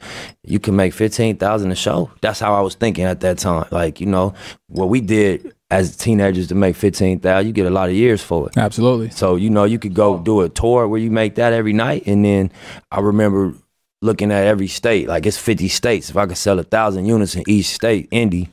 you 0.43 0.59
can 0.59 0.75
make 0.75 0.93
fifteen 0.93 1.37
thousand 1.37 1.71
a 1.71 1.75
show. 1.75 2.09
That's 2.21 2.39
how 2.39 2.55
I 2.55 2.61
was 2.61 2.73
thinking 2.73 3.05
at 3.05 3.19
that 3.19 3.37
time. 3.37 3.67
Like, 3.71 4.01
you 4.01 4.07
know, 4.07 4.33
what 4.67 4.89
we 4.89 5.01
did 5.01 5.53
as 5.69 5.95
teenagers 5.95 6.47
to 6.47 6.55
make 6.55 6.75
fifteen 6.75 7.19
thousand, 7.19 7.45
you 7.45 7.53
get 7.53 7.67
a 7.67 7.69
lot 7.69 7.89
of 7.89 7.95
years 7.95 8.23
for 8.23 8.47
it. 8.47 8.57
Absolutely. 8.57 9.11
So 9.11 9.35
you 9.35 9.51
know, 9.51 9.65
you 9.65 9.77
could 9.77 9.93
go 9.93 10.17
do 10.17 10.41
a 10.41 10.49
tour 10.49 10.87
where 10.87 10.99
you 10.99 11.11
make 11.11 11.35
that 11.35 11.53
every 11.53 11.73
night, 11.73 12.07
and 12.07 12.25
then 12.25 12.51
I 12.91 13.01
remember 13.01 13.53
looking 14.01 14.31
at 14.31 14.47
every 14.47 14.67
state, 14.67 15.07
like 15.07 15.27
it's 15.27 15.37
fifty 15.37 15.67
states. 15.67 16.09
If 16.09 16.17
I 16.17 16.25
could 16.25 16.37
sell 16.37 16.57
a 16.57 16.63
thousand 16.63 17.05
units 17.05 17.35
in 17.35 17.43
each 17.47 17.67
state, 17.67 18.07
Indy 18.09 18.49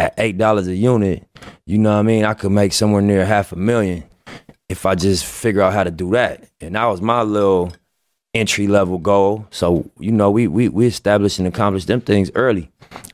at 0.00 0.14
eight 0.18 0.38
dollars 0.38 0.66
a 0.66 0.74
unit, 0.74 1.26
you 1.66 1.78
know 1.78 1.92
what 1.92 1.98
I 1.98 2.02
mean? 2.02 2.24
I 2.24 2.34
could 2.34 2.52
make 2.52 2.72
somewhere 2.72 3.02
near 3.02 3.24
half 3.24 3.52
a 3.52 3.56
million 3.56 4.04
if 4.68 4.86
I 4.86 4.94
just 4.94 5.24
figure 5.24 5.62
out 5.62 5.72
how 5.72 5.84
to 5.84 5.90
do 5.90 6.10
that. 6.12 6.44
And 6.60 6.74
that 6.74 6.86
was 6.86 7.00
my 7.00 7.22
little 7.22 7.72
entry 8.34 8.66
level 8.66 8.98
goal. 8.98 9.46
So, 9.50 9.90
you 9.98 10.12
know, 10.12 10.30
we 10.30 10.46
we 10.46 10.68
we 10.68 10.86
established 10.86 11.38
and 11.38 11.46
accomplished 11.46 11.86
them 11.86 12.00
things 12.00 12.30
early 12.34 12.70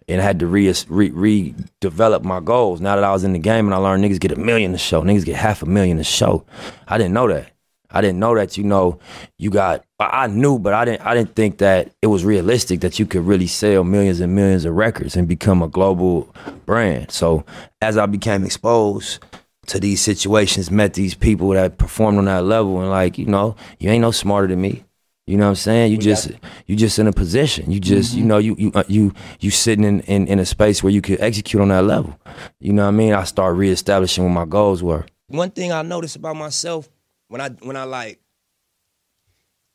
and 0.08 0.20
I 0.20 0.24
had 0.24 0.38
to 0.40 0.46
re, 0.46 0.72
re 0.88 1.10
redevelop 1.10 2.22
my 2.22 2.40
goals. 2.40 2.80
Now 2.80 2.94
that 2.94 3.04
I 3.04 3.12
was 3.12 3.24
in 3.24 3.32
the 3.32 3.38
game 3.38 3.66
and 3.66 3.74
I 3.74 3.78
learned 3.78 4.04
niggas 4.04 4.20
get 4.20 4.32
a 4.32 4.36
million 4.36 4.74
a 4.74 4.78
show, 4.78 5.02
niggas 5.02 5.24
get 5.24 5.36
half 5.36 5.62
a 5.62 5.66
million 5.66 5.98
a 5.98 6.04
show. 6.04 6.44
I 6.86 6.98
didn't 6.98 7.14
know 7.14 7.28
that. 7.28 7.50
I 7.90 8.00
didn't 8.00 8.18
know 8.18 8.34
that 8.34 8.56
you 8.56 8.64
know 8.64 8.98
you 9.38 9.50
got. 9.50 9.84
I 9.98 10.26
knew, 10.26 10.58
but 10.58 10.74
I 10.74 10.84
didn't. 10.84 11.06
I 11.06 11.14
didn't 11.14 11.34
think 11.34 11.58
that 11.58 11.90
it 12.02 12.08
was 12.08 12.24
realistic 12.24 12.80
that 12.80 12.98
you 12.98 13.06
could 13.06 13.26
really 13.26 13.46
sell 13.46 13.84
millions 13.84 14.20
and 14.20 14.34
millions 14.34 14.64
of 14.64 14.74
records 14.74 15.16
and 15.16 15.26
become 15.28 15.62
a 15.62 15.68
global 15.68 16.34
brand. 16.66 17.10
So 17.10 17.44
as 17.80 17.96
I 17.96 18.06
became 18.06 18.44
exposed 18.44 19.24
to 19.66 19.80
these 19.80 20.00
situations, 20.00 20.70
met 20.70 20.94
these 20.94 21.14
people 21.14 21.50
that 21.50 21.78
performed 21.78 22.18
on 22.18 22.26
that 22.26 22.44
level, 22.44 22.80
and 22.80 22.90
like 22.90 23.18
you 23.18 23.26
know, 23.26 23.56
you 23.78 23.90
ain't 23.90 24.02
no 24.02 24.10
smarter 24.10 24.48
than 24.48 24.60
me. 24.60 24.84
You 25.26 25.36
know 25.36 25.46
what 25.46 25.50
I'm 25.50 25.56
saying? 25.56 25.90
You 25.90 25.98
we 25.98 26.04
just 26.04 26.30
you 26.66 26.76
just 26.76 26.98
in 27.00 27.08
a 27.08 27.12
position. 27.12 27.72
You 27.72 27.80
just 27.80 28.10
mm-hmm. 28.10 28.18
you 28.18 28.24
know 28.26 28.38
you 28.38 28.56
you 28.58 28.72
uh, 28.74 28.84
you 28.86 29.12
you 29.40 29.50
sitting 29.50 29.84
in, 29.84 30.00
in 30.02 30.28
in 30.28 30.38
a 30.38 30.46
space 30.46 30.82
where 30.82 30.92
you 30.92 31.02
could 31.02 31.20
execute 31.20 31.60
on 31.60 31.68
that 31.68 31.84
level. 31.84 32.16
You 32.60 32.72
know 32.72 32.82
what 32.82 32.88
I 32.88 32.92
mean? 32.92 33.12
I 33.12 33.24
start 33.24 33.56
reestablishing 33.56 34.22
what 34.22 34.30
my 34.30 34.44
goals 34.44 34.84
were. 34.84 35.04
One 35.26 35.50
thing 35.50 35.72
I 35.72 35.82
noticed 35.82 36.14
about 36.14 36.36
myself 36.36 36.88
when 37.28 37.40
I 37.40 37.50
when 37.50 37.76
I 37.76 37.84
like 37.84 38.20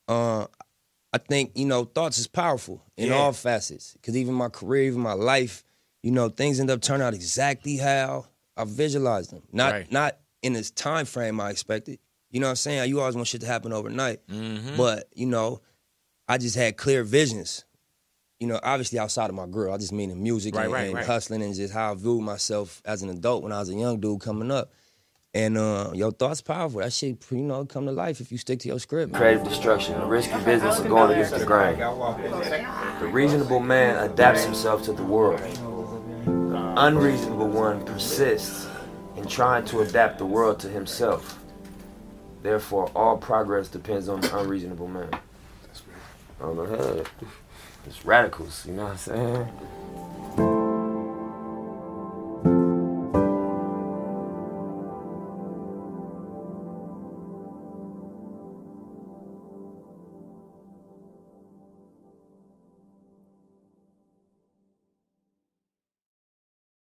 uh 0.08 0.48
I 1.13 1.17
think, 1.17 1.51
you 1.55 1.65
know, 1.65 1.84
thoughts 1.84 2.17
is 2.20 2.27
powerful 2.27 2.81
in 2.96 3.10
yeah. 3.10 3.15
all 3.15 3.34
facets. 3.34 3.98
Cause 4.01 4.15
even 4.15 4.34
my 4.34 4.48
career, 4.48 4.84
even 4.84 5.01
my 5.01 5.13
life, 5.13 5.63
you 6.03 6.12
know, 6.12 6.29
things 6.29 6.60
end 6.60 6.70
up 6.70 6.81
turning 6.81 7.05
out 7.05 7.13
exactly 7.13 7.77
how 7.77 8.27
I 8.55 8.63
visualized 8.63 9.31
them. 9.31 9.43
Not 9.51 9.72
right. 9.74 9.91
not 9.91 10.17
in 10.41 10.53
this 10.53 10.72
time 10.72 11.05
frame 11.05 11.39
I 11.39 11.50
expected. 11.50 12.00
You 12.29 12.39
know 12.39 12.48
what 12.48 12.51
I'm 12.51 12.55
saying? 12.58 12.89
You 12.89 13.00
always 13.01 13.15
want 13.15 13.27
shit 13.27 13.41
to 13.41 13.48
happen 13.48 13.74
overnight. 13.74 14.25
Mm-hmm. 14.27 14.77
But, 14.77 15.10
you 15.13 15.25
know, 15.25 15.62
I 16.27 16.38
just 16.38 16.55
had 16.55 16.77
clear 16.77 17.03
visions. 17.03 17.65
You 18.39 18.48
know, 18.48 18.60
obviously 18.63 18.98
outside 18.98 19.29
of 19.29 19.36
my 19.36 19.46
girl. 19.46 19.74
I 19.74 19.77
just 19.77 19.91
mean 19.91 20.10
in 20.10 20.24
music 20.24 20.55
right, 20.55 20.63
and, 20.63 20.74
right, 20.74 20.96
and 20.96 21.05
hustling 21.05 21.43
and 21.43 21.53
just 21.53 21.74
how 21.74 21.91
I 21.91 21.96
viewed 21.96 22.24
myself 22.24 22.81
as 22.86 23.03
an 23.03 23.10
adult 23.10 23.43
when 23.43 23.51
I 23.51 23.60
was 23.60 23.70
a 23.70 23.75
young 23.75 24.00
dude 24.00 24.22
coming 24.22 24.50
up. 24.50 24.72
And 25.34 25.58
uh, 25.58 25.92
your 25.94 26.12
thoughts 26.12 26.42
powerful. 26.42 26.82
That 26.82 26.92
shit, 26.92 27.26
you 27.32 27.38
know, 27.38 27.64
come 27.66 27.86
to 27.86 27.92
life 27.94 28.20
if 28.20 28.34
you 28.34 28.38
stick 28.38 28.60
to 28.60 28.68
your 28.68 28.80
script. 28.80 29.14
Creative 29.14 29.44
destruction, 29.44 29.96
a 29.96 30.06
risky 30.06 30.38
business 30.44 30.80
of 30.80 30.90
going 30.90 31.12
against 31.12 31.38
the 31.38 31.46
grain. 31.46 31.78
The 31.78 33.08
reasonable 33.08 33.62
man 33.62 34.04
adapts 34.04 34.44
himself 34.44 34.84
to 34.84 34.94
the 34.94 35.04
world. 35.04 35.40
The 36.26 36.74
unreasonable 36.78 37.48
one 37.48 37.86
persists 37.86 38.68
in 39.16 39.26
trying 39.26 39.64
to 39.66 39.80
adapt 39.82 40.18
the 40.18 40.26
world 40.26 40.60
to 40.60 40.68
himself. 40.68 41.40
Therefore, 42.44 42.92
all 42.94 43.18
progress 43.18 43.70
depends 43.70 44.10
on 44.10 44.20
the 44.20 44.38
unreasonable 44.38 44.88
man. 44.90 45.10
On 46.42 46.58
the 46.58 46.66
head. 46.66 47.10
It's 47.86 48.04
radicals, 48.06 48.66
you 48.66 48.74
know 48.74 48.84
what 48.84 48.92
I'm 48.92 48.98
saying? 48.98 49.48